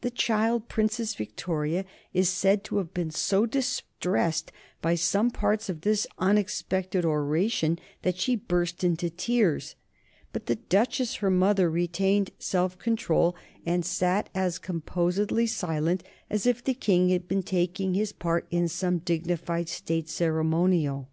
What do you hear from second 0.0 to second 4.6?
The child Princess Victoria is said to have been so distressed